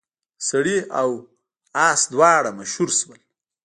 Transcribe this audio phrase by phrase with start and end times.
[0.49, 1.09] سړی او
[1.89, 3.19] اس دواړه مشهور شول.